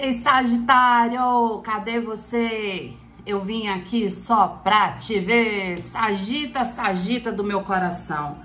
Ei, 0.00 0.20
Sagitário, 0.20 1.60
cadê 1.64 1.98
você? 1.98 2.92
Eu 3.26 3.40
vim 3.40 3.66
aqui 3.66 4.08
só 4.08 4.46
pra 4.46 4.92
te 4.92 5.18
ver. 5.18 5.76
Sagita, 5.78 6.64
sagita 6.64 7.32
do 7.32 7.42
meu 7.42 7.62
coração. 7.62 8.38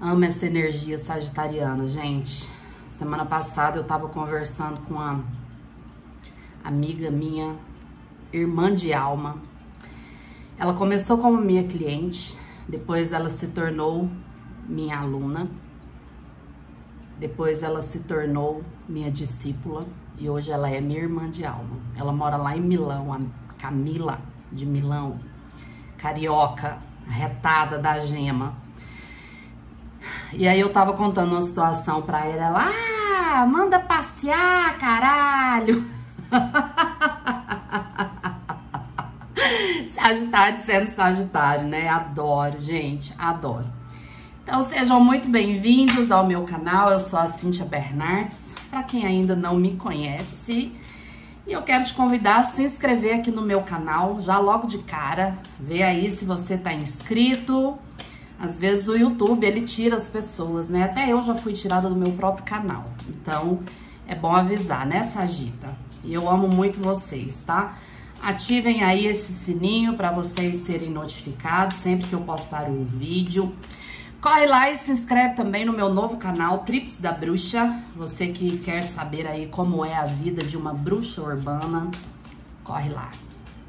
Amo 0.00 0.24
essa 0.24 0.46
energia 0.46 0.96
sagitariana, 0.96 1.86
gente. 1.86 2.48
Semana 2.88 3.26
passada 3.26 3.76
eu 3.76 3.84
tava 3.84 4.08
conversando 4.08 4.80
com 4.86 4.94
uma 4.94 5.22
amiga 6.64 7.10
minha, 7.10 7.54
irmã 8.32 8.74
de 8.74 8.94
alma. 8.94 9.36
Ela 10.58 10.72
começou 10.72 11.18
como 11.18 11.36
minha 11.36 11.64
cliente, 11.64 12.34
depois 12.66 13.12
ela 13.12 13.28
se 13.28 13.46
tornou 13.48 14.08
minha 14.66 14.98
aluna, 14.98 15.50
depois 17.18 17.62
ela 17.62 17.82
se 17.82 17.98
tornou 17.98 18.64
minha 18.88 19.10
discípula 19.10 19.86
e 20.18 20.28
hoje 20.28 20.50
ela 20.50 20.68
é 20.70 20.80
minha 20.80 21.00
irmã 21.00 21.30
de 21.30 21.44
alma. 21.44 21.76
Ela 21.96 22.12
mora 22.12 22.36
lá 22.36 22.56
em 22.56 22.60
Milão, 22.60 23.12
a 23.12 23.20
Camila 23.60 24.18
de 24.50 24.66
Milão, 24.66 25.20
carioca, 25.98 26.78
retada 27.08 27.78
da 27.78 28.00
gema. 28.00 28.54
E 30.32 30.48
aí 30.48 30.60
eu 30.60 30.72
tava 30.72 30.94
contando 30.94 31.32
uma 31.32 31.42
situação 31.42 32.02
pra 32.02 32.26
ela, 32.26 32.46
ela, 32.46 32.70
ah, 32.70 33.46
manda 33.46 33.78
passear, 33.78 34.76
caralho. 34.78 35.84
Sagitário 39.94 40.58
sendo 40.64 40.94
Sagitário, 40.94 41.66
né? 41.66 41.88
Adoro, 41.88 42.60
gente, 42.60 43.14
adoro. 43.18 43.66
Então 44.42 44.62
sejam 44.62 45.00
muito 45.00 45.28
bem-vindos 45.28 46.10
ao 46.10 46.26
meu 46.26 46.44
canal, 46.44 46.90
eu 46.90 46.98
sou 46.98 47.18
a 47.18 47.26
Cíntia 47.26 47.64
Bernardes. 47.64 48.51
Para 48.72 48.84
quem 48.84 49.04
ainda 49.04 49.36
não 49.36 49.54
me 49.56 49.76
conhece, 49.76 50.72
e 51.46 51.52
eu 51.52 51.60
quero 51.60 51.84
te 51.84 51.92
convidar 51.92 52.38
a 52.38 52.42
se 52.44 52.62
inscrever 52.62 53.16
aqui 53.16 53.30
no 53.30 53.42
meu 53.42 53.60
canal, 53.60 54.18
já 54.22 54.38
logo 54.38 54.66
de 54.66 54.78
cara. 54.78 55.36
Vê 55.60 55.82
aí 55.82 56.08
se 56.08 56.24
você 56.24 56.56
tá 56.56 56.72
inscrito. 56.72 57.76
Às 58.40 58.58
vezes 58.58 58.88
o 58.88 58.96
YouTube, 58.96 59.46
ele 59.46 59.60
tira 59.60 59.96
as 59.96 60.08
pessoas, 60.08 60.70
né? 60.70 60.84
Até 60.84 61.12
eu 61.12 61.22
já 61.22 61.34
fui 61.34 61.52
tirada 61.52 61.86
do 61.86 61.94
meu 61.94 62.12
próprio 62.12 62.46
canal. 62.46 62.86
Então, 63.06 63.60
é 64.08 64.14
bom 64.14 64.34
avisar, 64.34 64.86
né, 64.86 65.02
Sagita? 65.02 65.68
E 66.02 66.14
eu 66.14 66.26
amo 66.26 66.48
muito 66.48 66.80
vocês, 66.80 67.42
tá? 67.42 67.76
Ativem 68.22 68.82
aí 68.82 69.06
esse 69.06 69.34
sininho 69.34 69.98
para 69.98 70.10
vocês 70.10 70.62
serem 70.64 70.88
notificados 70.88 71.76
sempre 71.76 72.08
que 72.08 72.14
eu 72.14 72.22
postar 72.22 72.70
um 72.70 72.86
vídeo. 72.86 73.54
Corre 74.22 74.46
lá 74.46 74.70
e 74.70 74.76
se 74.76 74.92
inscreve 74.92 75.34
também 75.34 75.64
no 75.64 75.72
meu 75.72 75.92
novo 75.92 76.16
canal, 76.16 76.60
Trips 76.60 76.96
da 76.96 77.10
Bruxa. 77.10 77.82
Você 77.96 78.28
que 78.28 78.56
quer 78.58 78.80
saber 78.80 79.26
aí 79.26 79.48
como 79.48 79.84
é 79.84 79.96
a 79.96 80.04
vida 80.04 80.44
de 80.44 80.56
uma 80.56 80.72
bruxa 80.72 81.20
urbana, 81.20 81.90
corre 82.62 82.88
lá, 82.88 83.10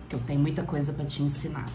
que 0.07 0.15
eu 0.15 0.19
tenho 0.19 0.39
muita 0.39 0.61
coisa 0.61 0.93
para 0.93 1.05
te 1.05 1.23
ensinar. 1.23 1.65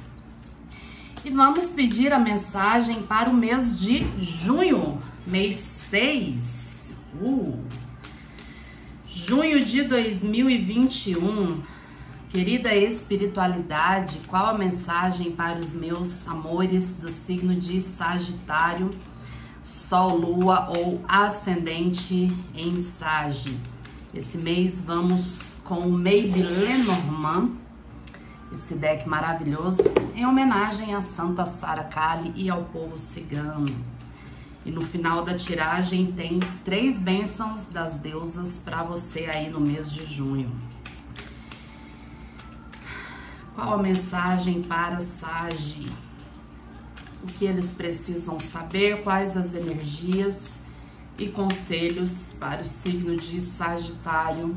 E 1.24 1.30
vamos 1.30 1.70
pedir 1.70 2.12
a 2.12 2.20
mensagem 2.20 3.02
para 3.02 3.28
o 3.28 3.34
mês 3.34 3.80
de 3.80 4.06
junho, 4.22 5.02
mês 5.26 5.56
6. 5.90 6.96
Uh! 7.20 7.58
Junho 9.08 9.64
de 9.64 9.82
2021. 9.82 11.60
Querida 12.28 12.74
espiritualidade, 12.74 14.20
qual 14.28 14.48
a 14.48 14.52
mensagem 14.52 15.32
para 15.32 15.58
os 15.58 15.72
meus 15.72 16.28
amores 16.28 16.94
do 16.96 17.08
signo 17.08 17.54
de 17.54 17.80
Sagitário, 17.80 18.90
Sol, 19.62 20.14
Lua 20.14 20.70
ou 20.76 21.02
Ascendente 21.08 22.30
em 22.54 22.76
Sage? 22.80 23.56
Esse 24.12 24.36
mês 24.36 24.78
vamos 24.84 25.38
com 25.64 25.78
o 25.78 25.90
Maybe 25.90 26.42
Lenormand, 26.42 27.52
esse 28.52 28.74
deck 28.74 29.08
maravilhoso, 29.08 29.80
em 30.14 30.26
homenagem 30.26 30.94
a 30.94 31.00
Santa 31.00 31.46
Sara 31.46 31.84
Kali 31.84 32.34
e 32.36 32.50
ao 32.50 32.64
povo 32.64 32.98
cigano. 32.98 33.74
E 34.66 34.70
no 34.70 34.82
final 34.82 35.24
da 35.24 35.34
tiragem 35.34 36.12
tem 36.12 36.40
três 36.62 36.98
bênçãos 36.98 37.68
das 37.68 37.96
deusas 37.96 38.60
para 38.62 38.82
você 38.82 39.30
aí 39.32 39.48
no 39.48 39.60
mês 39.60 39.90
de 39.90 40.04
junho. 40.04 40.67
Qual 43.58 43.74
a 43.74 43.82
mensagem 43.82 44.62
para 44.62 45.00
Sage? 45.00 45.90
O 47.24 47.26
que 47.26 47.44
eles 47.44 47.72
precisam 47.72 48.38
saber? 48.38 49.02
Quais 49.02 49.36
as 49.36 49.52
energias 49.52 50.50
e 51.18 51.28
conselhos 51.28 52.36
para 52.38 52.62
o 52.62 52.64
signo 52.64 53.16
de 53.16 53.40
Sagitário? 53.40 54.56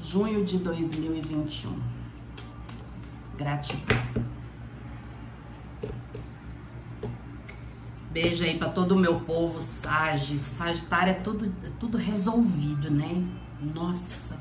Junho 0.00 0.44
de 0.44 0.58
2021. 0.58 1.76
Gratidão. 3.36 4.29
Beijo 8.10 8.42
aí 8.42 8.58
para 8.58 8.68
todo 8.68 8.96
o 8.96 8.98
meu 8.98 9.20
povo 9.20 9.60
Sag. 9.60 10.36
Sagitário 10.38 11.12
é 11.12 11.14
tudo, 11.14 11.46
é 11.64 11.70
tudo 11.78 11.96
resolvido, 11.96 12.90
né? 12.90 13.24
Nossa. 13.72 14.36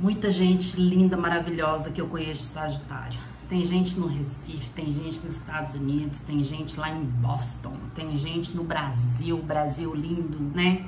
Muita 0.00 0.28
gente 0.28 0.80
linda, 0.80 1.16
maravilhosa 1.16 1.92
que 1.92 2.00
eu 2.00 2.08
conheço 2.08 2.42
Sagitário. 2.52 3.20
Tem 3.48 3.64
gente 3.64 4.00
no 4.00 4.08
Recife, 4.08 4.70
tem 4.72 4.86
gente 4.86 5.24
nos 5.24 5.36
Estados 5.36 5.76
Unidos, 5.76 6.20
tem 6.20 6.42
gente 6.42 6.80
lá 6.80 6.90
em 6.90 7.04
Boston, 7.04 7.76
tem 7.94 8.18
gente 8.18 8.56
no 8.56 8.64
Brasil, 8.64 9.36
Brasil 9.36 9.94
lindo, 9.94 10.40
né? 10.40 10.86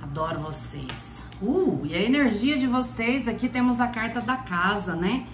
Adoro 0.00 0.40
vocês. 0.40 1.24
Uh, 1.42 1.82
e 1.84 1.94
a 1.94 2.00
energia 2.00 2.56
de 2.56 2.66
vocês, 2.66 3.28
aqui 3.28 3.50
temos 3.50 3.80
a 3.80 3.88
carta 3.88 4.20
da 4.20 4.36
casa, 4.36 4.96
né? 4.96 5.26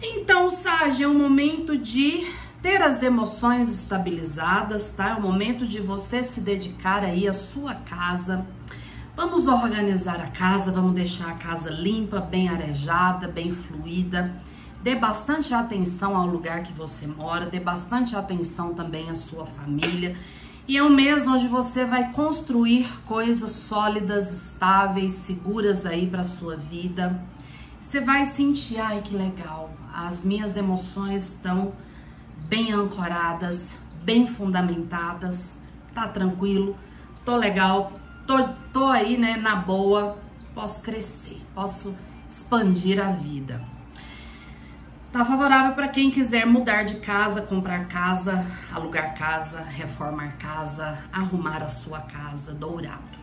Então, 0.00 0.48
Sag, 0.50 1.02
é 1.02 1.06
um 1.06 1.18
momento 1.18 1.76
de 1.76 2.26
ter 2.66 2.82
as 2.82 3.00
emoções 3.00 3.72
estabilizadas, 3.72 4.90
tá? 4.90 5.10
É 5.10 5.14
o 5.14 5.22
momento 5.22 5.64
de 5.64 5.78
você 5.78 6.24
se 6.24 6.40
dedicar 6.40 7.04
aí 7.04 7.28
à 7.28 7.32
sua 7.32 7.76
casa. 7.76 8.44
Vamos 9.14 9.46
organizar 9.46 10.20
a 10.20 10.26
casa, 10.26 10.72
vamos 10.72 10.92
deixar 10.92 11.30
a 11.30 11.34
casa 11.34 11.70
limpa, 11.70 12.18
bem 12.18 12.48
arejada, 12.48 13.28
bem 13.28 13.52
fluida. 13.52 14.34
Dê 14.82 14.96
bastante 14.96 15.54
atenção 15.54 16.16
ao 16.16 16.26
lugar 16.26 16.64
que 16.64 16.72
você 16.72 17.06
mora, 17.06 17.46
dê 17.46 17.60
bastante 17.60 18.16
atenção 18.16 18.74
também 18.74 19.10
à 19.10 19.14
sua 19.14 19.46
família. 19.46 20.16
E 20.66 20.76
é 20.76 20.82
um 20.82 20.90
mês 20.90 21.24
onde 21.24 21.46
você 21.46 21.84
vai 21.84 22.10
construir 22.10 22.88
coisas 23.04 23.52
sólidas, 23.52 24.32
estáveis, 24.32 25.12
seguras 25.12 25.86
aí 25.86 26.08
para 26.08 26.24
sua 26.24 26.56
vida. 26.56 27.22
Você 27.78 28.00
vai 28.00 28.24
sentir, 28.24 28.80
ai 28.80 29.02
que 29.02 29.14
legal, 29.14 29.70
as 29.94 30.24
minhas 30.24 30.56
emoções 30.56 31.28
estão 31.28 31.72
bem 32.48 32.72
ancoradas, 32.72 33.76
bem 34.02 34.26
fundamentadas, 34.26 35.54
tá 35.94 36.06
tranquilo, 36.06 36.76
tô 37.24 37.36
legal, 37.36 37.92
tô, 38.26 38.42
tô 38.72 38.86
aí, 38.86 39.16
né, 39.16 39.36
na 39.36 39.56
boa, 39.56 40.16
posso 40.54 40.82
crescer, 40.82 41.40
posso 41.54 41.94
expandir 42.28 43.04
a 43.04 43.10
vida. 43.10 43.60
Tá 45.12 45.24
favorável 45.24 45.72
para 45.74 45.88
quem 45.88 46.10
quiser 46.10 46.46
mudar 46.46 46.82
de 46.82 46.96
casa, 46.96 47.40
comprar 47.40 47.86
casa, 47.86 48.46
alugar 48.72 49.16
casa, 49.16 49.60
reformar 49.62 50.36
casa, 50.36 50.98
arrumar 51.12 51.62
a 51.62 51.68
sua 51.68 52.00
casa, 52.00 52.52
dourado. 52.52 53.16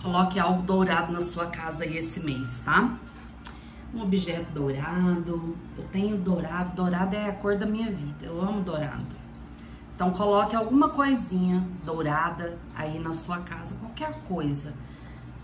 Coloque 0.00 0.38
algo 0.38 0.62
dourado 0.62 1.12
na 1.12 1.20
sua 1.20 1.46
casa 1.46 1.82
aí 1.82 1.98
esse 1.98 2.20
mês, 2.20 2.60
tá? 2.64 2.92
Um 3.94 4.02
objeto 4.02 4.52
dourado. 4.52 5.56
Eu 5.76 5.84
tenho 5.90 6.16
dourado, 6.16 6.74
dourado 6.74 7.16
é 7.16 7.28
a 7.28 7.32
cor 7.32 7.56
da 7.56 7.66
minha 7.66 7.90
vida. 7.90 8.26
Eu 8.26 8.40
amo 8.40 8.62
dourado. 8.62 9.16
Então 9.94 10.10
coloque 10.12 10.54
alguma 10.54 10.90
coisinha 10.90 11.66
dourada 11.84 12.56
aí 12.76 12.98
na 12.98 13.12
sua 13.12 13.38
casa, 13.38 13.74
qualquer 13.80 14.20
coisa. 14.28 14.72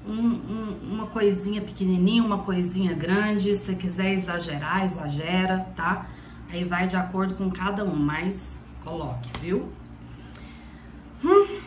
Um, 0.07 0.13
um, 0.13 0.79
uma 0.93 1.07
coisinha 1.07 1.61
pequenininha, 1.61 2.23
uma 2.23 2.39
coisinha 2.39 2.95
grande. 2.95 3.57
Se 3.57 3.75
quiser 3.75 4.13
exagerar, 4.13 4.85
exagera, 4.85 5.67
tá? 5.75 6.07
Aí 6.53 6.63
vai 6.63 6.87
de 6.87 6.95
acordo 6.95 7.35
com 7.35 7.51
cada 7.51 7.85
um, 7.85 7.97
mas 7.97 8.57
coloque, 8.85 9.29
viu? 9.41 9.73
Hum, 11.25 11.59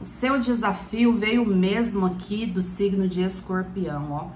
o 0.00 0.04
seu 0.04 0.40
desafio 0.40 1.12
veio 1.12 1.46
mesmo 1.46 2.06
aqui 2.06 2.46
do 2.46 2.62
signo 2.62 3.06
de 3.06 3.22
escorpião, 3.22 4.10
ó. 4.10 4.28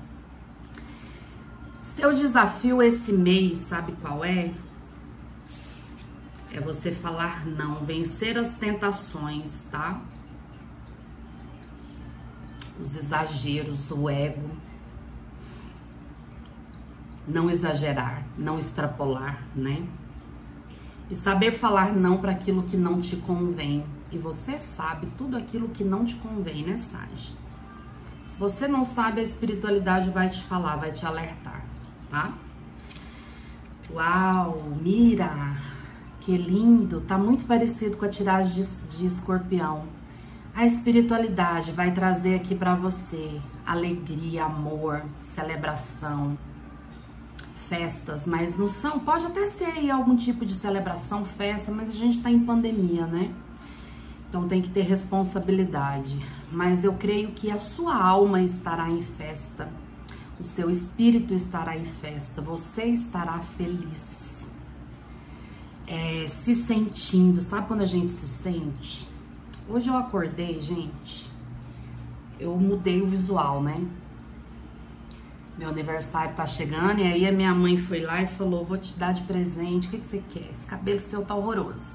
Seu 1.95 2.13
desafio 2.13 2.83
esse 2.83 3.13
mês, 3.13 3.57
sabe 3.59 3.93
qual 4.03 4.25
é? 4.25 4.53
É 6.53 6.59
você 6.59 6.91
falar 6.91 7.47
não, 7.47 7.85
vencer 7.85 8.37
as 8.37 8.57
tentações, 8.57 9.63
tá? 9.71 10.01
Os 12.81 12.97
exageros, 12.97 13.93
o 13.93 14.11
ego. 14.11 14.51
Não 17.29 17.49
exagerar, 17.49 18.27
não 18.37 18.59
extrapolar, 18.59 19.47
né? 19.55 19.87
E 21.09 21.15
saber 21.15 21.53
falar 21.53 21.95
não 21.95 22.17
para 22.19 22.33
aquilo 22.33 22.65
que 22.65 22.77
não 22.77 23.01
te 23.01 23.15
convém. 23.19 23.85
E 24.11 24.19
você 24.19 24.59
sabe 24.59 25.07
tudo 25.17 25.37
aquilo 25.37 25.69
que 25.69 25.85
não 25.85 26.05
te 26.05 26.17
convém, 26.17 26.67
né, 26.67 26.77
Sage? 26.77 27.33
Se 28.27 28.37
você 28.37 28.67
não 28.67 28.85
sabe, 28.85 29.21
a 29.21 29.25
espiritualidade 29.25 30.11
vai 30.11 30.29
te 30.29 30.43
falar, 30.43 30.75
vai 30.75 30.91
te 30.91 31.07
alertar, 31.07 31.54
tá? 32.15 32.33
Uau, 33.93 34.63
mira! 34.81 35.61
Que 36.21 36.37
lindo! 36.37 37.01
Tá 37.01 37.19
muito 37.19 37.45
parecido 37.45 37.97
com 37.97 38.05
a 38.05 38.09
tiragem 38.09 38.65
de, 38.65 38.97
de 38.97 39.07
escorpião. 39.07 39.85
A 40.55 40.65
espiritualidade 40.65 41.73
vai 41.73 41.91
trazer 41.91 42.37
aqui 42.37 42.55
para 42.55 42.77
você 42.77 43.41
alegria, 43.67 44.45
amor, 44.45 45.03
celebração, 45.21 46.39
festas, 47.69 48.25
mas 48.25 48.57
não 48.57 48.69
são, 48.69 49.01
pode 49.01 49.27
até 49.27 49.49
ser 49.49 49.65
aí 49.65 49.91
algum 49.91 50.15
tipo 50.15 50.47
de 50.47 50.55
celebração, 50.55 51.25
festa, 51.25 51.73
mas 51.73 51.91
a 51.91 51.95
gente 51.95 52.21
tá 52.21 52.31
em 52.31 52.39
pandemia, 52.39 53.07
né? 53.07 53.35
Então 54.29 54.47
tem 54.47 54.63
que 54.63 54.71
ter 54.71 54.83
responsabilidade. 54.83 56.25
Mas 56.53 56.85
eu 56.85 56.93
creio 56.93 57.33
que 57.33 57.51
a 57.51 57.59
sua 57.59 57.97
alma 57.97 58.41
estará 58.41 58.89
em 58.89 59.03
festa, 59.03 59.69
o 60.39 60.45
seu 60.45 60.69
espírito 60.71 61.33
estará 61.33 61.77
em 61.77 61.85
festa, 61.85 62.43
você 62.43 62.85
estará 62.85 63.39
feliz, 63.39 64.47
é, 65.87 66.27
se 66.27 66.55
sentindo. 66.55 67.41
Sabe 67.41 67.69
quando 67.69 67.83
a 67.83 67.87
gente 67.87 68.11
se 68.11 68.27
sente? 68.27 69.09
Hoje 69.69 69.89
eu 69.89 69.97
acordei, 69.97 70.61
gente, 70.61 71.31
eu 72.39 72.57
mudei 72.57 73.01
o 73.01 73.07
visual, 73.07 73.63
né? 73.63 73.87
Meu 75.57 75.69
aniversário 75.69 76.35
tá 76.35 76.47
chegando 76.47 76.99
e 76.99 77.05
aí 77.05 77.29
a 77.29 77.33
minha 77.33 77.55
mãe 77.55 77.79
foi 77.79 78.01
lá 78.01 78.21
e 78.23 78.27
falou: 78.27 78.65
Vou 78.65 78.77
te 78.77 78.93
dar 78.99 79.15
de 79.15 79.23
presente, 79.23 79.87
o 79.87 79.91
que, 79.91 79.99
que 79.99 80.07
você 80.07 80.23
quer? 80.33 80.51
Esse 80.51 80.67
cabelo 80.67 80.99
seu 80.99 81.25
tá 81.25 81.35
horroroso. 81.37 81.93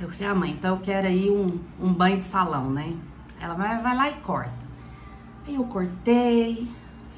Eu 0.00 0.10
falei: 0.10 0.26
Ah, 0.26 0.34
mãe, 0.34 0.50
então 0.50 0.74
eu 0.74 0.82
quero 0.82 1.06
aí 1.06 1.30
um, 1.30 1.60
um 1.80 1.92
banho 1.92 2.16
de 2.16 2.24
salão, 2.24 2.68
né? 2.70 2.92
Ela 3.40 3.54
vai, 3.54 3.80
vai 3.80 3.96
lá 3.96 4.10
e 4.10 4.14
corta. 4.14 4.68
Aí 5.46 5.54
eu 5.54 5.64
cortei, 5.64 6.68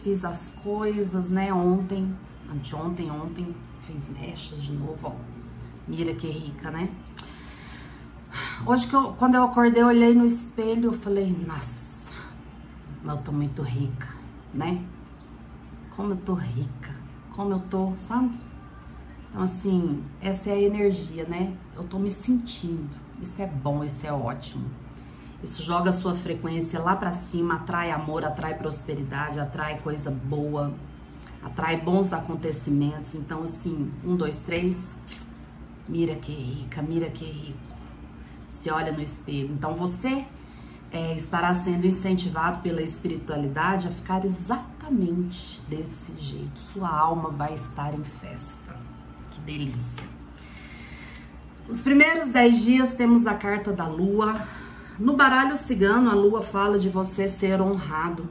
fiz 0.02 0.24
as 0.24 0.52
coisas, 0.62 1.30
né? 1.30 1.52
Ontem, 1.52 2.14
anteontem, 2.50 3.10
ontem, 3.10 3.54
fiz 3.80 4.08
mechas 4.08 4.62
de 4.62 4.72
novo, 4.72 4.98
ó. 5.02 5.12
Mira 5.86 6.14
que 6.14 6.26
rica, 6.26 6.70
né? 6.70 6.90
Hoje, 8.66 8.86
que 8.86 8.94
eu, 8.94 9.12
quando 9.14 9.34
eu 9.34 9.44
acordei, 9.44 9.82
eu 9.82 9.88
olhei 9.88 10.14
no 10.14 10.24
espelho, 10.24 10.86
eu 10.86 10.92
falei, 10.92 11.36
nossa, 11.46 12.14
eu 13.04 13.16
tô 13.18 13.32
muito 13.32 13.62
rica, 13.62 14.08
né? 14.54 14.82
Como 15.96 16.12
eu 16.12 16.16
tô 16.16 16.34
rica, 16.34 16.94
como 17.30 17.52
eu 17.52 17.60
tô, 17.60 17.92
sabe? 18.08 18.38
Então, 19.28 19.42
assim, 19.42 20.02
essa 20.20 20.50
é 20.50 20.52
a 20.52 20.60
energia, 20.60 21.24
né? 21.24 21.56
Eu 21.74 21.84
tô 21.84 21.98
me 21.98 22.10
sentindo. 22.10 22.90
Isso 23.20 23.40
é 23.40 23.46
bom, 23.46 23.82
isso 23.82 24.06
é 24.06 24.12
ótimo. 24.12 24.64
Isso 25.42 25.62
joga 25.62 25.90
a 25.90 25.92
sua 25.92 26.14
frequência 26.14 26.78
lá 26.80 26.94
para 26.94 27.12
cima, 27.12 27.54
atrai 27.54 27.90
amor, 27.90 28.24
atrai 28.24 28.54
prosperidade, 28.54 29.40
atrai 29.40 29.78
coisa 29.78 30.10
boa, 30.10 30.72
atrai 31.42 31.80
bons 31.80 32.12
acontecimentos. 32.12 33.14
Então, 33.14 33.42
assim, 33.42 33.90
um, 34.04 34.14
dois, 34.14 34.38
três, 34.38 34.76
mira 35.88 36.14
que 36.14 36.32
rica, 36.32 36.80
mira 36.80 37.10
que 37.10 37.24
rico 37.24 37.72
se 38.48 38.70
olha 38.70 38.92
no 38.92 39.02
espelho. 39.02 39.52
Então 39.52 39.74
você 39.74 40.24
é, 40.92 41.16
estará 41.16 41.52
sendo 41.54 41.86
incentivado 41.86 42.60
pela 42.60 42.80
espiritualidade 42.80 43.88
a 43.88 43.90
ficar 43.90 44.24
exatamente 44.24 45.60
desse 45.68 46.12
jeito. 46.18 46.58
Sua 46.58 46.88
alma 46.88 47.30
vai 47.30 47.54
estar 47.54 47.92
em 47.92 48.04
festa. 48.04 48.76
Que 49.32 49.40
delícia. 49.40 50.06
Os 51.68 51.82
primeiros 51.82 52.30
dez 52.30 52.62
dias 52.62 52.94
temos 52.94 53.26
a 53.26 53.34
carta 53.34 53.72
da 53.72 53.86
lua. 53.86 54.34
No 54.98 55.16
baralho 55.16 55.56
cigano, 55.56 56.10
a 56.10 56.14
lua 56.14 56.42
fala 56.42 56.78
de 56.78 56.90
você 56.90 57.26
ser 57.26 57.62
honrado, 57.62 58.28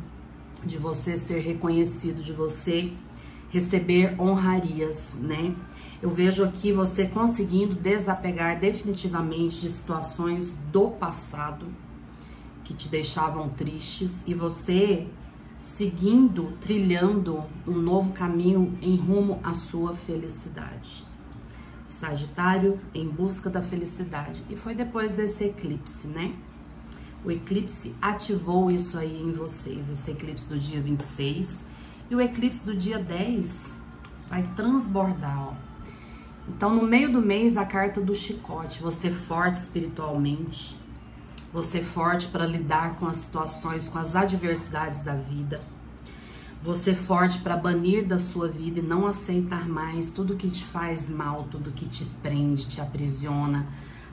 de 0.64 0.78
você 0.78 1.18
ser 1.18 1.40
reconhecido, 1.40 2.22
de 2.22 2.32
você 2.32 2.94
receber 3.50 4.16
honrarias, 4.20 5.18
né? 5.20 5.56
Eu 6.02 6.10
vejo 6.12 6.44
aqui 6.44 6.72
você 6.72 7.06
conseguindo 7.08 7.74
desapegar 7.74 8.60
definitivamente 8.60 9.62
de 9.62 9.70
situações 9.70 10.54
do 10.72 10.92
passado 10.92 11.66
que 12.64 12.76
te 12.76 12.88
deixavam 12.90 13.50
tristes 13.50 14.24
e 14.28 14.34
você 14.36 15.08
seguindo, 15.60 16.54
trilhando 16.62 17.44
um 17.68 17.74
novo 17.74 18.14
caminho 18.14 18.78
em 18.82 18.96
rumo 18.96 19.40
à 19.44 19.56
sua 19.56 19.96
felicidade. 19.96 21.06
Sagitário 21.88 22.80
em 22.94 23.08
busca 23.08 23.50
da 23.50 23.62
felicidade. 23.62 24.44
E 24.50 24.56
foi 24.56 24.74
depois 24.74 25.12
desse 25.12 25.44
eclipse, 25.44 26.08
né? 26.08 26.34
O 27.24 27.32
eclipse 27.32 27.96
ativou 28.02 28.72
isso 28.72 28.98
aí 28.98 29.22
em 29.22 29.32
vocês, 29.32 29.90
esse 29.90 30.12
eclipse 30.12 30.48
do 30.48 30.58
dia 30.58 30.82
26. 30.82 31.60
E 32.10 32.16
o 32.16 32.22
eclipse 32.22 32.66
do 32.66 32.76
dia 32.76 32.98
10 32.98 33.52
vai 34.30 34.44
transbordar, 34.56 35.50
ó 35.50 35.72
então, 36.48 36.76
no 36.76 36.84
meio 36.84 37.12
do 37.12 37.22
mês, 37.22 37.56
a 37.56 37.66
carta 37.66 38.02
do 38.02 38.16
chicote, 38.16 38.82
você 38.82 39.12
forte 39.12 39.56
espiritualmente, 39.56 40.76
você 41.54 41.82
forte 41.82 42.28
para 42.28 42.46
lidar 42.46 42.96
com 42.96 43.06
as 43.06 43.18
situações, 43.18 43.88
com 43.88 43.98
as 43.98 44.16
adversidades 44.16 45.02
da 45.02 45.16
vida. 45.16 45.62
Você 46.64 46.94
forte 46.94 47.40
para 47.40 47.58
banir 47.58 48.06
da 48.06 48.20
sua 48.20 48.48
vida 48.48 48.80
e 48.80 48.84
não 48.84 49.08
aceitar 49.08 49.68
mais 49.68 50.12
tudo 50.12 50.36
que 50.36 50.50
te 50.50 50.64
faz 50.64 51.10
mal, 51.10 51.48
tudo 51.50 51.72
que 51.72 51.88
te 51.88 52.06
prende, 52.22 52.68
te 52.68 52.80
aprisiona, 52.80 53.66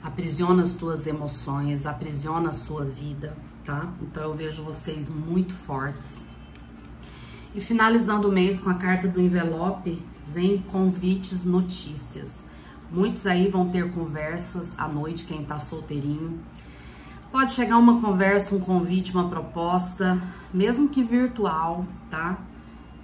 aprisiona 0.03 0.63
as 0.63 0.75
tuas 0.75 1.05
emoções, 1.05 1.85
aprisiona 1.85 2.49
a 2.49 2.53
sua 2.53 2.85
vida, 2.85 3.35
tá? 3.65 3.91
Então 4.01 4.23
eu 4.23 4.33
vejo 4.33 4.63
vocês 4.63 5.09
muito 5.09 5.53
fortes. 5.53 6.19
E 7.53 7.59
finalizando 7.59 8.29
o 8.29 8.31
mês 8.31 8.59
com 8.59 8.69
a 8.69 8.75
carta 8.75 9.07
do 9.07 9.19
envelope, 9.19 10.01
vem 10.27 10.59
convites, 10.59 11.43
notícias. 11.43 12.43
Muitos 12.91 13.25
aí 13.25 13.49
vão 13.49 13.69
ter 13.69 13.91
conversas 13.91 14.71
à 14.77 14.87
noite, 14.87 15.25
quem 15.25 15.43
tá 15.43 15.59
solteirinho. 15.59 16.39
Pode 17.31 17.51
chegar 17.51 17.77
uma 17.77 18.01
conversa, 18.01 18.55
um 18.55 18.59
convite, 18.59 19.13
uma 19.13 19.29
proposta, 19.29 20.21
mesmo 20.53 20.89
que 20.89 21.03
virtual, 21.03 21.85
tá? 22.09 22.39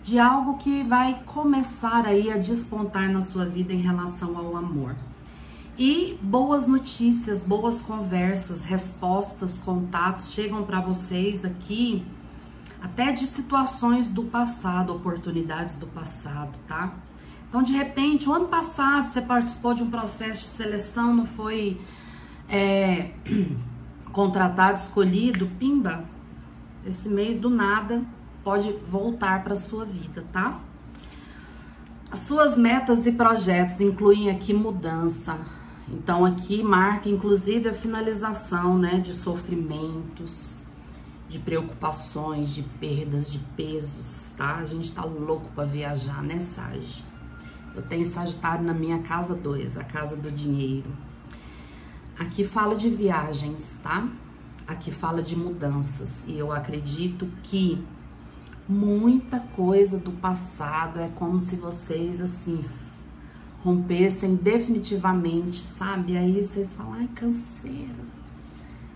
De 0.01 0.17
algo 0.19 0.57
que 0.57 0.83
vai 0.83 1.21
começar 1.25 2.05
aí 2.05 2.31
a 2.31 2.37
despontar 2.37 3.11
na 3.11 3.21
sua 3.21 3.45
vida 3.45 3.73
em 3.73 3.81
relação 3.81 4.37
ao 4.37 4.55
amor. 4.55 4.95
E 5.77 6.17
boas 6.21 6.67
notícias, 6.67 7.43
boas 7.43 7.81
conversas, 7.81 8.63
respostas, 8.63 9.57
contatos 9.57 10.31
chegam 10.31 10.63
para 10.63 10.79
vocês 10.79 11.43
aqui, 11.43 12.05
até 12.81 13.11
de 13.11 13.25
situações 13.25 14.09
do 14.09 14.23
passado, 14.23 14.95
oportunidades 14.95 15.75
do 15.75 15.85
passado, 15.87 16.57
tá? 16.65 16.93
Então, 17.49 17.61
de 17.61 17.73
repente, 17.73 18.29
o 18.29 18.33
ano 18.33 18.47
passado 18.47 19.09
você 19.09 19.21
participou 19.21 19.73
de 19.73 19.83
um 19.83 19.91
processo 19.91 20.43
de 20.43 20.47
seleção, 20.47 21.13
não 21.13 21.25
foi 21.25 21.81
é, 22.47 23.11
contratado, 24.13 24.79
escolhido, 24.79 25.45
pimba, 25.59 26.05
esse 26.85 27.09
mês 27.09 27.37
do 27.37 27.49
nada 27.49 28.01
pode 28.45 28.71
voltar 28.89 29.43
para 29.43 29.57
sua 29.57 29.83
vida, 29.83 30.25
tá? 30.31 30.57
As 32.09 32.19
suas 32.19 32.55
metas 32.55 33.05
e 33.05 33.11
projetos 33.11 33.81
incluem 33.81 34.29
aqui 34.29 34.53
mudança. 34.53 35.54
Então 35.87 36.25
aqui 36.25 36.63
marca 36.63 37.07
inclusive 37.09 37.69
a 37.69 37.73
finalização, 37.73 38.77
né, 38.77 38.99
de 38.99 39.13
sofrimentos, 39.13 40.59
de 41.27 41.39
preocupações, 41.39 42.49
de 42.49 42.63
perdas, 42.63 43.31
de 43.31 43.39
pesos, 43.55 44.31
tá? 44.37 44.55
A 44.55 44.65
gente 44.65 44.91
tá 44.91 45.03
louco 45.03 45.49
para 45.55 45.65
viajar, 45.65 46.23
né, 46.23 46.39
Sage? 46.39 47.03
Eu 47.75 47.81
tenho 47.81 48.05
Sagitário 48.05 48.63
na 48.63 48.73
minha 48.73 48.99
casa 48.99 49.35
2, 49.35 49.77
a 49.77 49.83
casa 49.83 50.15
do 50.15 50.31
dinheiro. 50.31 50.89
Aqui 52.17 52.45
fala 52.45 52.75
de 52.75 52.89
viagens, 52.89 53.77
tá? 53.83 54.07
Aqui 54.65 54.91
fala 54.91 55.21
de 55.21 55.35
mudanças. 55.35 56.23
E 56.25 56.37
eu 56.37 56.53
acredito 56.53 57.27
que 57.43 57.83
muita 58.67 59.39
coisa 59.39 59.97
do 59.97 60.11
passado 60.11 60.99
é 60.99 61.09
como 61.15 61.37
se 61.37 61.57
vocês, 61.57 62.21
assim, 62.21 62.63
rompessem 63.65 64.35
definitivamente, 64.35 65.57
sabe? 65.57 66.15
Aí 66.15 66.41
vocês 66.41 66.75
falam, 66.75 66.93
ai, 66.93 67.09
canseira. 67.15 68.05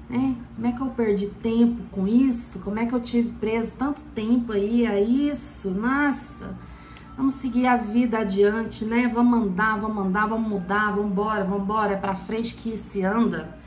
Né? 0.08 0.36
Como 0.56 0.68
é 0.68 0.72
que 0.72 0.82
eu 0.82 0.88
perdi 0.88 1.28
tempo 1.28 1.82
com 1.92 2.08
isso? 2.08 2.60
Como 2.60 2.78
é 2.78 2.86
que 2.86 2.94
eu 2.94 3.00
tive 3.00 3.32
preso 3.40 3.72
tanto 3.78 4.04
tempo 4.14 4.52
aí 4.52 4.86
a 4.86 5.02
isso? 5.02 5.72
Nossa! 5.72 6.56
Vamos 7.18 7.34
seguir 7.34 7.66
a 7.66 7.76
vida 7.76 8.20
adiante, 8.20 8.86
né? 8.86 9.12
Vamos 9.14 9.40
andar, 9.40 9.78
vamos 9.80 10.06
andar, 10.06 10.28
vamos 10.28 10.48
mudar, 10.48 10.92
vamos 10.92 11.12
embora, 11.12 11.44
vamos 11.44 11.64
embora, 11.64 11.94
é 11.94 11.98
para 11.98 12.16
frente 12.16 12.54
que 12.54 12.78
se 12.78 13.04
anda. 13.04 13.58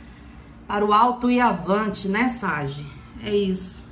Para 0.66 0.84
o 0.84 0.92
alto 0.92 1.30
e 1.30 1.38
avante, 1.38 2.08
né, 2.08 2.28
Sage? 2.28 2.86
É 3.22 3.34
isso. 3.34 3.82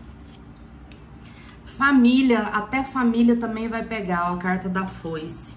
Família, 1.77 2.41
até 2.41 2.83
família 2.83 3.37
também 3.37 3.69
vai 3.69 3.83
pegar 3.83 4.31
ó, 4.31 4.35
a 4.37 4.39
carta 4.39 4.69
da 4.69 4.87
foice. 4.87 5.50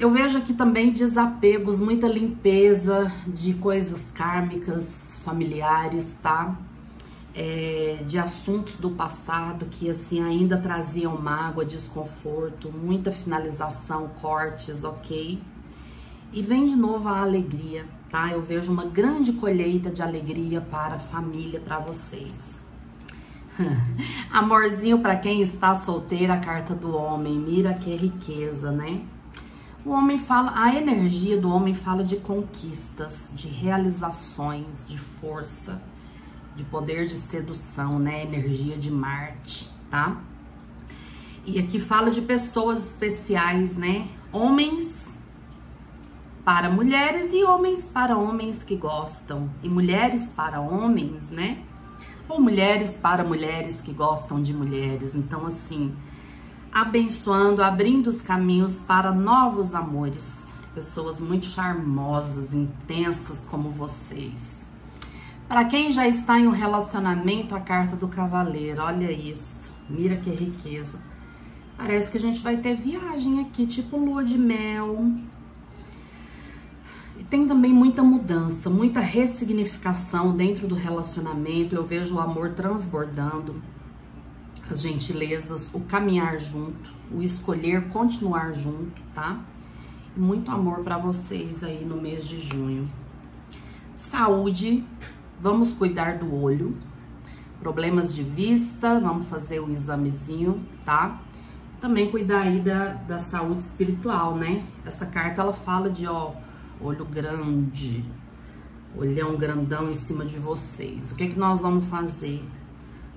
Eu 0.00 0.12
vejo 0.12 0.38
aqui 0.38 0.54
também 0.54 0.92
desapegos, 0.92 1.80
muita 1.80 2.06
limpeza 2.06 3.12
de 3.26 3.54
coisas 3.54 4.08
kármicas, 4.14 5.18
familiares, 5.24 6.16
tá? 6.22 6.56
É, 7.34 8.04
de 8.06 8.16
assuntos 8.16 8.76
do 8.76 8.90
passado 8.90 9.66
que 9.66 9.90
assim 9.90 10.22
ainda 10.22 10.56
traziam 10.56 11.20
mágoa, 11.20 11.64
desconforto, 11.64 12.70
muita 12.70 13.10
finalização, 13.10 14.06
cortes, 14.20 14.84
ok? 14.84 15.42
E 16.32 16.42
vem 16.42 16.66
de 16.66 16.76
novo 16.76 17.08
a 17.08 17.20
alegria, 17.22 17.84
tá? 18.08 18.30
Eu 18.30 18.40
vejo 18.40 18.70
uma 18.70 18.84
grande 18.84 19.32
colheita 19.32 19.90
de 19.90 20.00
alegria 20.00 20.60
para 20.60 20.94
a 20.94 21.00
família, 21.00 21.58
para 21.58 21.80
vocês. 21.80 22.56
Amorzinho 24.30 25.00
para 25.00 25.16
quem 25.16 25.42
está 25.42 25.74
solteira, 25.74 26.34
a 26.34 26.38
carta 26.38 26.72
do 26.72 26.94
homem, 26.94 27.36
mira 27.36 27.74
que 27.74 27.96
riqueza, 27.96 28.70
né? 28.70 29.00
O 29.88 29.92
homem 29.92 30.18
fala, 30.18 30.52
a 30.54 30.74
energia 30.74 31.40
do 31.40 31.48
homem 31.50 31.72
fala 31.72 32.04
de 32.04 32.16
conquistas, 32.16 33.30
de 33.34 33.48
realizações, 33.48 34.86
de 34.86 34.98
força, 34.98 35.80
de 36.54 36.62
poder 36.62 37.06
de 37.06 37.14
sedução, 37.14 37.98
né? 37.98 38.22
Energia 38.22 38.76
de 38.76 38.90
Marte, 38.90 39.70
tá? 39.90 40.18
E 41.46 41.58
aqui 41.58 41.80
fala 41.80 42.10
de 42.10 42.20
pessoas 42.20 42.88
especiais, 42.88 43.78
né? 43.78 44.08
Homens 44.30 45.06
para 46.44 46.68
mulheres 46.68 47.32
e 47.32 47.42
homens 47.42 47.84
para 47.86 48.14
homens 48.14 48.62
que 48.62 48.76
gostam, 48.76 49.48
e 49.62 49.70
mulheres 49.70 50.28
para 50.28 50.60
homens, 50.60 51.30
né? 51.30 51.62
Ou 52.28 52.38
mulheres 52.38 52.90
para 52.90 53.24
mulheres 53.24 53.80
que 53.80 53.94
gostam 53.94 54.42
de 54.42 54.52
mulheres. 54.52 55.14
Então, 55.14 55.46
assim, 55.46 55.94
abençoando, 56.72 57.62
abrindo 57.62 58.08
os 58.08 58.22
caminhos 58.22 58.80
para 58.80 59.12
novos 59.12 59.74
amores. 59.74 60.36
Pessoas 60.74 61.20
muito 61.20 61.46
charmosas, 61.46 62.54
intensas 62.54 63.44
como 63.44 63.70
vocês. 63.70 64.66
Para 65.48 65.64
quem 65.64 65.90
já 65.90 66.06
está 66.06 66.38
em 66.38 66.46
um 66.46 66.52
relacionamento, 66.52 67.54
a 67.54 67.60
carta 67.60 67.96
do 67.96 68.06
cavaleiro, 68.06 68.82
olha 68.82 69.10
isso. 69.10 69.72
Mira 69.88 70.16
que 70.16 70.30
riqueza. 70.30 70.98
Parece 71.76 72.10
que 72.10 72.18
a 72.18 72.20
gente 72.20 72.42
vai 72.42 72.58
ter 72.58 72.76
viagem 72.76 73.40
aqui, 73.40 73.66
tipo 73.66 73.96
lua 73.96 74.22
de 74.22 74.36
mel. 74.36 75.10
E 77.18 77.24
tem 77.24 77.46
também 77.46 77.72
muita 77.72 78.02
mudança, 78.02 78.68
muita 78.68 79.00
ressignificação 79.00 80.36
dentro 80.36 80.68
do 80.68 80.74
relacionamento. 80.74 81.74
Eu 81.74 81.86
vejo 81.86 82.16
o 82.16 82.20
amor 82.20 82.50
transbordando 82.50 83.62
as 84.74 84.82
gentilezas, 84.82 85.70
o 85.72 85.80
caminhar 85.80 86.38
junto, 86.38 86.92
o 87.10 87.22
escolher 87.22 87.88
continuar 87.88 88.52
junto, 88.52 89.02
tá? 89.14 89.40
Muito 90.16 90.50
amor 90.50 90.80
para 90.80 90.98
vocês 90.98 91.62
aí 91.62 91.84
no 91.84 92.00
mês 92.00 92.26
de 92.26 92.38
junho. 92.38 92.90
Saúde, 93.96 94.84
vamos 95.40 95.72
cuidar 95.72 96.18
do 96.18 96.34
olho. 96.34 96.76
Problemas 97.60 98.14
de 98.14 98.22
vista, 98.22 99.00
vamos 99.00 99.26
fazer 99.26 99.60
o 99.60 99.70
examezinho, 99.70 100.64
tá? 100.84 101.20
Também 101.80 102.10
cuidar 102.10 102.42
aí 102.42 102.60
da, 102.60 102.94
da 102.94 103.18
saúde 103.18 103.62
espiritual, 103.62 104.36
né? 104.36 104.64
Essa 104.84 105.06
carta 105.06 105.42
ela 105.42 105.52
fala 105.52 105.90
de, 105.90 106.06
ó, 106.06 106.32
olho 106.80 107.04
grande, 107.04 108.04
olhão 108.96 109.36
grandão 109.36 109.90
em 109.90 109.94
cima 109.94 110.24
de 110.24 110.38
vocês. 110.38 111.12
O 111.12 111.14
que 111.14 111.24
é 111.24 111.26
que 111.28 111.38
nós 111.38 111.60
vamos 111.60 111.84
fazer? 111.84 112.44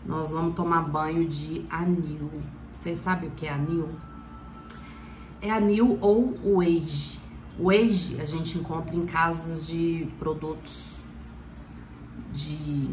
Nós 0.06 0.32
vamos 0.32 0.56
tomar 0.56 0.82
banho 0.84 1.28
de 1.28 1.66
anil. 1.70 2.30
Vocês 2.72 2.98
sabem 2.98 3.30
o 3.30 3.32
que 3.34 3.46
é 3.46 3.54
anil? 3.54 3.90
É 5.42 5.52
anil 5.52 5.98
ou 6.02 6.36
wage. 6.56 7.20
Wage 7.60 8.20
a 8.20 8.26
gente 8.26 8.58
encontra 8.58 8.96
em 8.96 9.06
casas 9.06 9.68
de 9.68 10.08
produtos 10.18 10.96
de 12.34 12.90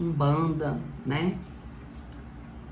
umbanda, 0.00 0.78
né? 1.06 1.38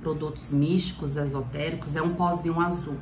Produtos 0.03 0.51
místicos, 0.51 1.17
esotéricos, 1.17 1.95
é 1.97 2.03
um 2.03 2.15
pozinho 2.15 2.61
azul. 2.61 2.97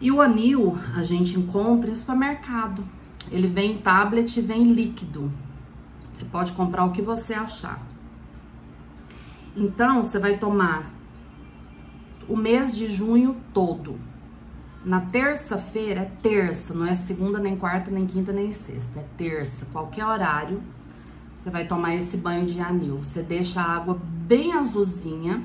E 0.00 0.10
o 0.10 0.20
anil 0.20 0.78
a 0.94 1.02
gente 1.02 1.38
encontra 1.38 1.90
em 1.90 1.94
supermercado. 1.94 2.84
Ele 3.30 3.48
vem 3.48 3.72
em 3.72 3.78
tablet 3.78 4.36
e 4.36 4.42
vem 4.42 4.72
líquido. 4.72 5.32
Você 6.12 6.24
pode 6.26 6.52
comprar 6.52 6.84
o 6.84 6.92
que 6.92 7.00
você 7.00 7.34
achar. 7.34 7.85
Então, 9.56 10.04
você 10.04 10.18
vai 10.18 10.36
tomar 10.36 10.92
o 12.28 12.36
mês 12.36 12.76
de 12.76 12.88
junho 12.88 13.36
todo. 13.54 13.98
Na 14.84 15.00
terça-feira, 15.00 16.02
é 16.02 16.10
terça, 16.22 16.74
não 16.74 16.86
é 16.86 16.94
segunda, 16.94 17.38
nem 17.38 17.56
quarta, 17.56 17.90
nem 17.90 18.06
quinta, 18.06 18.32
nem 18.32 18.52
sexta. 18.52 19.00
É 19.00 19.04
terça, 19.16 19.66
qualquer 19.72 20.04
horário, 20.04 20.62
você 21.38 21.50
vai 21.50 21.66
tomar 21.66 21.94
esse 21.94 22.16
banho 22.16 22.46
de 22.46 22.60
anil. 22.60 22.98
Você 22.98 23.22
deixa 23.22 23.60
a 23.60 23.76
água 23.76 23.98
bem 24.02 24.52
azulzinha 24.52 25.42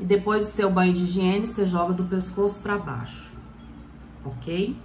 e 0.00 0.04
depois 0.04 0.46
do 0.46 0.52
seu 0.52 0.70
banho 0.70 0.92
de 0.92 1.02
higiene, 1.02 1.46
você 1.46 1.64
joga 1.64 1.92
do 1.92 2.04
pescoço 2.04 2.60
para 2.60 2.76
baixo, 2.76 3.36
ok? 4.24 4.76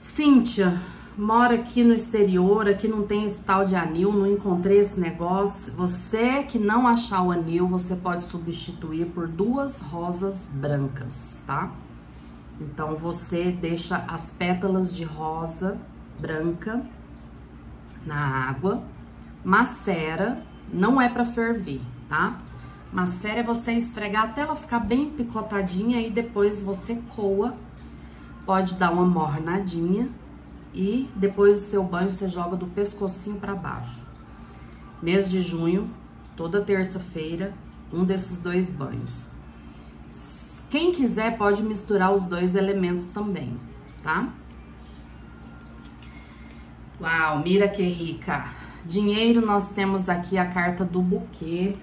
Cíntia, 0.00 0.80
mora 1.16 1.56
aqui 1.56 1.84
no 1.84 1.92
exterior, 1.92 2.68
aqui 2.68 2.88
não 2.88 3.02
tem 3.06 3.26
esse 3.26 3.42
tal 3.42 3.66
de 3.66 3.74
anil, 3.74 4.12
não 4.12 4.26
encontrei 4.26 4.78
esse 4.78 4.98
negócio. 4.98 5.72
Você 5.74 6.42
que 6.44 6.58
não 6.58 6.86
achar 6.86 7.22
o 7.22 7.30
anil, 7.30 7.66
você 7.66 7.94
pode 7.94 8.24
substituir 8.24 9.06
por 9.06 9.28
duas 9.28 9.80
rosas 9.80 10.48
brancas, 10.52 11.40
tá? 11.46 11.70
Então 12.60 12.96
você 12.96 13.50
deixa 13.50 14.04
as 14.08 14.30
pétalas 14.30 14.94
de 14.94 15.04
rosa 15.04 15.76
branca 16.18 16.82
na 18.06 18.48
água, 18.48 18.82
macera, 19.44 20.42
não 20.72 21.00
é 21.00 21.08
para 21.08 21.24
ferver, 21.24 21.80
tá? 22.08 22.38
Macera 22.92 23.40
é 23.40 23.42
você 23.42 23.72
esfregar 23.72 24.24
até 24.24 24.42
ela 24.42 24.54
ficar 24.54 24.80
bem 24.80 25.10
picotadinha 25.10 26.00
e 26.00 26.10
depois 26.10 26.62
você 26.62 27.00
coa. 27.14 27.54
Pode 28.44 28.74
dar 28.74 28.92
uma 28.92 29.06
mornadinha 29.06 30.08
e 30.72 31.08
depois 31.14 31.56
do 31.56 31.62
seu 31.62 31.84
banho 31.84 32.10
você 32.10 32.28
joga 32.28 32.56
do 32.56 32.66
pescocinho 32.66 33.38
para 33.38 33.54
baixo. 33.54 34.00
Mês 35.02 35.30
de 35.30 35.42
junho, 35.42 35.90
toda 36.36 36.60
terça-feira, 36.60 37.52
um 37.92 38.04
desses 38.04 38.38
dois 38.38 38.70
banhos. 38.70 39.30
Quem 40.70 40.92
quiser 40.92 41.36
pode 41.36 41.62
misturar 41.62 42.14
os 42.14 42.24
dois 42.24 42.54
elementos 42.54 43.06
também, 43.06 43.56
tá? 44.02 44.32
Uau, 47.00 47.40
mira 47.40 47.68
que 47.68 47.82
rica! 47.82 48.50
Dinheiro, 48.84 49.44
nós 49.44 49.70
temos 49.72 50.08
aqui 50.08 50.38
a 50.38 50.46
carta 50.46 50.84
do 50.84 51.02
buquê, 51.02 51.76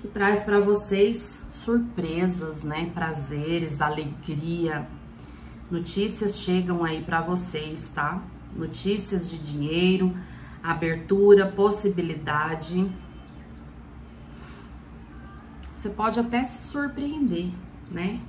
que 0.00 0.08
traz 0.08 0.42
para 0.42 0.60
vocês 0.60 1.40
surpresas, 1.52 2.62
né? 2.62 2.90
Prazeres, 2.94 3.80
alegria, 3.80 4.86
Notícias 5.70 6.38
chegam 6.38 6.84
aí 6.84 7.02
para 7.02 7.20
vocês, 7.20 7.90
tá? 7.90 8.22
Notícias 8.54 9.28
de 9.28 9.36
dinheiro, 9.36 10.16
abertura, 10.62 11.46
possibilidade. 11.46 12.88
Você 15.74 15.88
pode 15.88 16.20
até 16.20 16.44
se 16.44 16.68
surpreender, 16.68 17.50
né? 17.90 18.20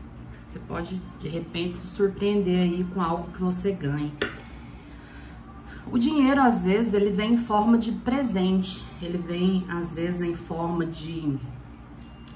Você 0.49 0.59
pode 0.59 1.01
de 1.19 1.27
repente 1.27 1.75
se 1.75 1.87
surpreender 1.87 2.59
aí 2.59 2.83
com 2.93 3.01
algo 3.01 3.31
que 3.31 3.41
você 3.41 3.71
ganha. 3.71 4.11
O 5.91 5.97
dinheiro 5.97 6.41
às 6.41 6.63
vezes 6.63 6.93
ele 6.93 7.11
vem 7.11 7.33
em 7.33 7.37
forma 7.37 7.77
de 7.77 7.91
presente, 7.91 8.83
ele 9.01 9.17
vem 9.17 9.63
às 9.69 9.93
vezes 9.93 10.21
em 10.21 10.33
forma 10.33 10.85
de 10.85 11.37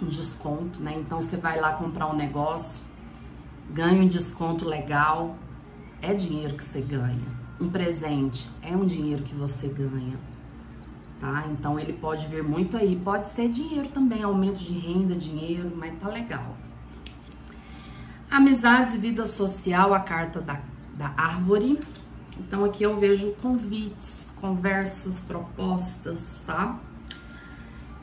desconto, 0.02 0.82
né? 0.82 0.96
Então 0.98 1.22
você 1.22 1.38
vai 1.38 1.60
lá 1.60 1.74
comprar 1.74 2.08
um 2.08 2.16
negócio, 2.16 2.80
ganha 3.74 4.02
um 4.02 4.08
desconto 4.08 4.68
legal, 4.68 5.36
é 6.02 6.14
dinheiro 6.14 6.56
que 6.56 6.64
você 6.64 6.82
ganha. 6.82 7.42
Um 7.60 7.70
presente 7.70 8.50
é 8.62 8.76
um 8.76 8.86
dinheiro 8.86 9.24
que 9.24 9.36
você 9.36 9.68
ganha, 9.68 10.18
tá? 11.20 11.46
Então 11.52 11.80
ele 11.80 11.94
pode 11.94 12.28
vir 12.28 12.44
muito 12.44 12.76
aí, 12.76 12.96
pode 12.96 13.28
ser 13.30 13.50
dinheiro 13.50 13.88
também, 13.90 14.24
aumento 14.24 14.60
de 14.60 14.74
renda, 14.74 15.16
dinheiro, 15.16 15.72
mas 15.76 15.94
tá 16.00 16.10
legal. 16.10 16.58
Amizades 18.30 18.96
e 18.96 18.98
vida 18.98 19.26
social, 19.26 19.94
a 19.94 20.00
carta 20.00 20.42
da, 20.42 20.60
da 20.96 21.14
árvore. 21.16 21.80
Então 22.40 22.66
aqui 22.66 22.84
eu 22.84 23.00
vejo 23.00 23.34
convites, 23.42 24.28
conversas, 24.36 25.22
propostas, 25.22 26.42
tá? 26.46 26.80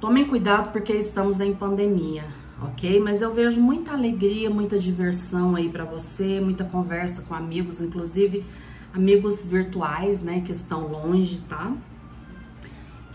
Tomem 0.00 0.24
cuidado 0.24 0.70
porque 0.70 0.92
estamos 0.92 1.40
em 1.40 1.52
pandemia 1.52 2.24
ok? 2.62 3.00
Mas 3.00 3.20
eu 3.20 3.32
vejo 3.32 3.60
muita 3.60 3.92
alegria, 3.92 4.50
muita 4.50 4.78
diversão 4.78 5.54
aí 5.54 5.68
para 5.68 5.84
você, 5.84 6.40
muita 6.40 6.64
conversa 6.64 7.22
com 7.22 7.34
amigos, 7.34 7.80
inclusive 7.80 8.44
amigos 8.92 9.46
virtuais, 9.46 10.22
né, 10.22 10.40
que 10.40 10.52
estão 10.52 10.86
longe, 10.86 11.40
tá? 11.48 11.72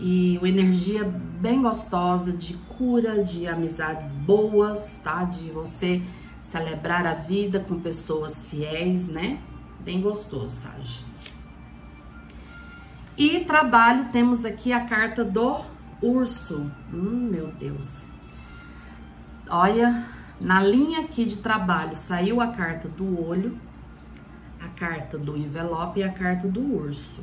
E 0.00 0.38
uma 0.38 0.48
energia 0.48 1.04
bem 1.04 1.62
gostosa 1.62 2.32
de 2.32 2.54
cura, 2.54 3.22
de 3.22 3.46
amizades 3.46 4.10
boas, 4.12 4.98
tá? 5.02 5.24
De 5.24 5.50
você 5.50 6.02
celebrar 6.42 7.06
a 7.06 7.14
vida 7.14 7.60
com 7.60 7.80
pessoas 7.80 8.46
fiéis, 8.46 9.08
né? 9.08 9.38
Bem 9.80 10.00
gostoso, 10.00 10.48
Sage. 10.48 11.04
E 13.16 13.40
trabalho, 13.40 14.08
temos 14.10 14.44
aqui 14.44 14.72
a 14.72 14.80
carta 14.84 15.24
do 15.24 15.60
urso. 16.02 16.70
Hum, 16.92 17.28
meu 17.30 17.48
Deus. 17.52 18.03
Olha, 19.50 20.06
na 20.40 20.58
linha 20.62 21.00
aqui 21.00 21.26
de 21.26 21.36
trabalho 21.36 21.94
saiu 21.94 22.40
a 22.40 22.46
carta 22.46 22.88
do 22.88 23.22
olho, 23.22 23.58
a 24.58 24.68
carta 24.68 25.18
do 25.18 25.36
envelope 25.36 26.00
e 26.00 26.02
a 26.02 26.10
carta 26.10 26.48
do 26.48 26.60
urso. 26.60 27.22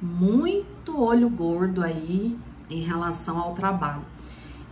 Muito 0.00 0.98
olho 0.98 1.28
gordo 1.28 1.82
aí 1.82 2.38
em 2.70 2.80
relação 2.80 3.38
ao 3.38 3.54
trabalho. 3.54 4.02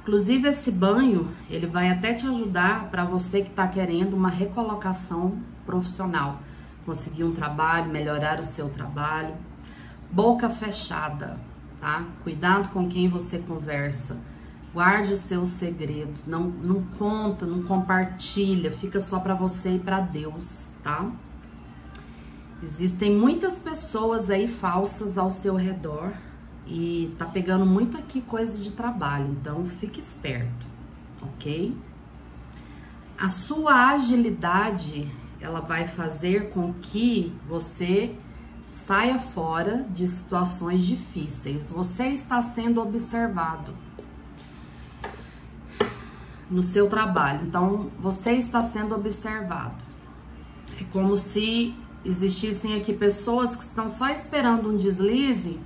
Inclusive 0.00 0.48
esse 0.48 0.72
banho, 0.72 1.28
ele 1.50 1.66
vai 1.66 1.90
até 1.90 2.14
te 2.14 2.26
ajudar 2.26 2.90
para 2.90 3.04
você 3.04 3.42
que 3.42 3.50
está 3.50 3.68
querendo 3.68 4.14
uma 4.16 4.30
recolocação 4.30 5.38
profissional, 5.66 6.40
conseguir 6.86 7.24
um 7.24 7.32
trabalho, 7.32 7.90
melhorar 7.90 8.40
o 8.40 8.46
seu 8.46 8.70
trabalho. 8.70 9.34
Boca 10.10 10.48
fechada, 10.48 11.38
tá? 11.78 12.02
Cuidado 12.24 12.70
com 12.70 12.88
quem 12.88 13.10
você 13.10 13.38
conversa. 13.38 14.16
Guarde 14.72 15.14
os 15.14 15.20
seus 15.20 15.48
segredos, 15.48 16.26
não, 16.26 16.44
não 16.44 16.82
conta, 16.96 17.44
não 17.44 17.64
compartilha, 17.64 18.70
fica 18.70 19.00
só 19.00 19.18
para 19.18 19.34
você 19.34 19.74
e 19.74 19.78
para 19.80 19.98
Deus, 19.98 20.70
tá? 20.80 21.10
Existem 22.62 23.12
muitas 23.12 23.56
pessoas 23.56 24.30
aí 24.30 24.46
falsas 24.46 25.18
ao 25.18 25.28
seu 25.28 25.56
redor 25.56 26.12
e 26.66 27.12
tá 27.18 27.26
pegando 27.26 27.66
muito 27.66 27.98
aqui 27.98 28.20
coisa 28.20 28.56
de 28.58 28.70
trabalho, 28.70 29.26
então 29.40 29.66
fique 29.66 29.98
esperto, 29.98 30.66
ok? 31.20 31.76
A 33.18 33.28
sua 33.28 33.90
agilidade, 33.90 35.10
ela 35.40 35.60
vai 35.60 35.88
fazer 35.88 36.50
com 36.50 36.72
que 36.74 37.34
você 37.48 38.14
saia 38.66 39.18
fora 39.18 39.84
de 39.90 40.06
situações 40.06 40.84
difíceis. 40.84 41.66
Você 41.66 42.06
está 42.06 42.40
sendo 42.40 42.80
observado 42.80 43.74
no 46.50 46.62
seu 46.62 46.88
trabalho, 46.88 47.46
então 47.46 47.90
você 47.98 48.32
está 48.32 48.62
sendo 48.62 48.94
observado. 48.94 49.76
É 50.80 50.84
como 50.92 51.16
se 51.16 51.74
existissem 52.04 52.74
aqui 52.76 52.92
pessoas 52.92 53.54
que 53.54 53.62
estão 53.62 53.88
só 53.88 54.08
esperando 54.08 54.70
um 54.70 54.76
deslize 54.76 55.60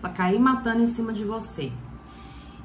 para 0.00 0.10
cair 0.10 0.38
matando 0.38 0.82
em 0.82 0.86
cima 0.86 1.12
de 1.12 1.24
você. 1.24 1.70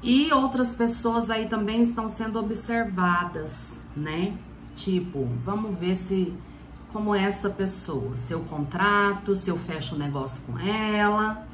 E 0.02 0.32
outras 0.32 0.74
pessoas 0.74 1.28
aí 1.28 1.48
também 1.48 1.82
estão 1.82 2.08
sendo 2.08 2.38
observadas, 2.38 3.76
né? 3.96 4.36
Tipo, 4.76 5.28
vamos 5.44 5.76
ver 5.76 5.96
se 5.96 6.32
como 6.92 7.14
é 7.14 7.24
essa 7.24 7.50
pessoa, 7.50 8.16
se 8.16 8.32
eu 8.32 8.40
contrato, 8.40 9.34
se 9.34 9.50
eu 9.50 9.58
fecho 9.58 9.94
um 9.94 9.98
negócio 9.98 10.40
com 10.46 10.58
ela, 10.58 11.46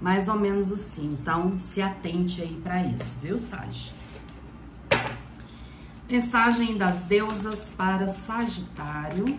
mais 0.00 0.28
ou 0.28 0.38
menos 0.38 0.72
assim. 0.72 1.16
Então, 1.20 1.58
se 1.58 1.82
atente 1.82 2.40
aí 2.40 2.58
para 2.62 2.82
isso, 2.84 3.16
viu, 3.20 3.36
Sage? 3.36 3.92
Mensagem 6.10 6.76
das 6.76 7.02
deusas 7.02 7.70
para 7.76 8.08
Sagitário 8.08 9.38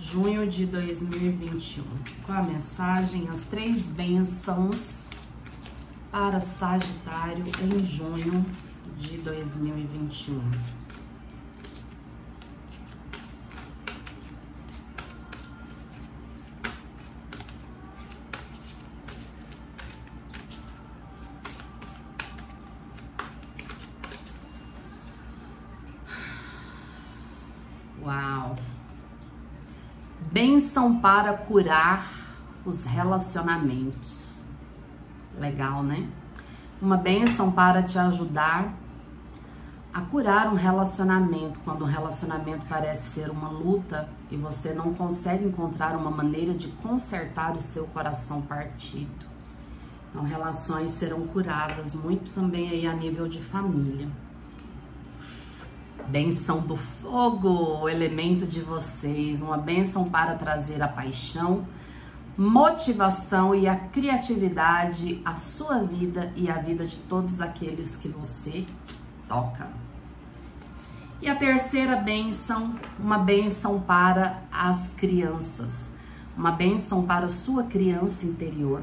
junho 0.00 0.46
de 0.46 0.64
2021. 0.64 1.84
Qual 2.24 2.38
a 2.38 2.42
mensagem? 2.42 3.28
As 3.28 3.40
três 3.40 3.82
bênçãos 3.82 5.04
para 6.10 6.40
Sagitário 6.40 7.44
em 7.62 7.84
junho 7.84 8.46
de 8.98 9.18
2021. 9.18 10.77
Uau! 28.08 28.56
Bênção 30.32 30.98
para 30.98 31.34
curar 31.34 32.10
os 32.64 32.82
relacionamentos. 32.82 34.32
Legal, 35.38 35.82
né? 35.82 36.08
Uma 36.80 36.96
bênção 36.96 37.52
para 37.52 37.82
te 37.82 37.98
ajudar 37.98 38.72
a 39.92 40.00
curar 40.00 40.48
um 40.48 40.54
relacionamento, 40.54 41.60
quando 41.60 41.84
um 41.84 41.88
relacionamento 41.88 42.64
parece 42.66 43.10
ser 43.10 43.30
uma 43.30 43.50
luta 43.50 44.08
e 44.30 44.38
você 44.38 44.72
não 44.72 44.94
consegue 44.94 45.44
encontrar 45.44 45.94
uma 45.94 46.10
maneira 46.10 46.54
de 46.54 46.68
consertar 46.68 47.54
o 47.54 47.60
seu 47.60 47.86
coração 47.88 48.40
partido. 48.40 49.26
Então, 50.08 50.22
relações 50.22 50.92
serão 50.92 51.26
curadas 51.26 51.94
muito 51.94 52.32
também 52.32 52.70
aí 52.70 52.86
a 52.86 52.94
nível 52.94 53.28
de 53.28 53.42
família. 53.42 54.08
Benção 56.08 56.60
do 56.60 56.74
fogo, 56.74 57.82
o 57.82 57.88
elemento 57.88 58.46
de 58.46 58.62
vocês, 58.62 59.42
uma 59.42 59.58
benção 59.58 60.08
para 60.08 60.36
trazer 60.36 60.82
a 60.82 60.88
paixão, 60.88 61.66
motivação 62.34 63.54
e 63.54 63.68
a 63.68 63.76
criatividade 63.76 65.20
à 65.22 65.36
sua 65.36 65.80
vida 65.80 66.32
e 66.34 66.50
à 66.50 66.54
vida 66.54 66.86
de 66.86 66.96
todos 66.96 67.42
aqueles 67.42 67.94
que 67.96 68.08
você 68.08 68.64
toca. 69.28 69.68
E 71.20 71.28
a 71.28 71.36
terceira 71.36 71.96
benção, 71.96 72.74
uma 72.98 73.18
benção 73.18 73.78
para 73.78 74.42
as 74.50 74.88
crianças, 74.96 75.90
uma 76.34 76.52
benção 76.52 77.02
para 77.04 77.26
a 77.26 77.30
sua 77.30 77.64
criança 77.64 78.24
interior, 78.24 78.80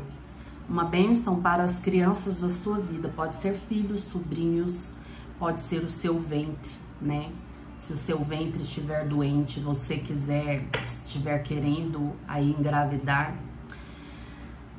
uma 0.69 0.85
benção 0.85 1.41
para 1.41 1.63
as 1.63 1.79
crianças 1.79 2.41
da 2.41 2.51
sua 2.51 2.77
vida, 2.77 3.11
pode 3.15 3.35
ser 3.35 3.55
filhos, 3.55 4.01
sobrinhos, 4.01 4.93
pode 5.39 5.59
ser 5.61 5.79
o 5.79 5.89
seu 5.89 6.19
ventre 6.19 6.84
né? 7.01 7.31
Se 7.77 7.93
o 7.93 7.97
seu 7.97 8.23
ventre 8.23 8.63
estiver 8.63 9.05
doente, 9.05 9.59
você 9.59 9.97
quiser, 9.97 10.65
estiver 10.81 11.39
querendo 11.39 12.13
aí 12.27 12.49
engravidar. 12.57 13.35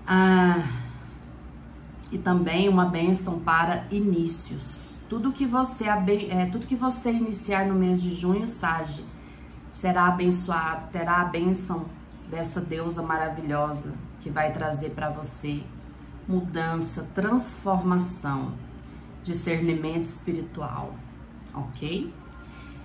Ah, 0.06 0.64
e 2.10 2.18
também 2.18 2.68
uma 2.68 2.86
bênção 2.86 3.38
para 3.40 3.84
inícios. 3.90 4.96
Tudo 5.08 5.32
que 5.32 5.46
você 5.46 5.84
é, 5.84 6.48
tudo 6.50 6.66
que 6.66 6.74
você 6.74 7.10
iniciar 7.10 7.66
no 7.66 7.74
mês 7.74 8.02
de 8.02 8.12
junho, 8.12 8.48
Sage, 8.48 9.04
será 9.78 10.06
abençoado, 10.06 10.88
terá 10.90 11.20
a 11.20 11.24
bênção 11.26 11.86
dessa 12.28 12.60
deusa 12.60 13.02
maravilhosa 13.02 13.94
que 14.20 14.30
vai 14.30 14.52
trazer 14.52 14.90
para 14.90 15.10
você 15.10 15.62
mudança, 16.26 17.06
transformação, 17.14 18.54
discernimento 19.22 20.06
espiritual 20.06 20.92
ok? 21.56 22.12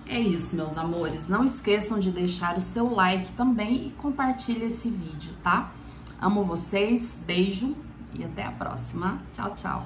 É 0.08 0.20
isso, 0.20 0.56
meus 0.56 0.78
amores. 0.78 1.28
Não 1.28 1.44
esqueçam 1.44 2.00
de 2.00 2.12
deixar 2.12 2.58
o 2.58 2.62
seu 2.62 2.90
like 2.90 3.32
também 3.34 3.88
e 3.88 3.92
compartilhe 3.92 4.66
esse 4.66 4.90
vídeo, 4.90 5.34
tá? 5.44 5.72
Amo 6.20 6.44
vocês, 6.44 7.22
beijo 7.26 7.76
e 8.14 8.24
até 8.24 8.44
a 8.44 8.52
próxima. 8.52 9.20
Tchau, 9.34 9.54
tchau. 9.56 9.86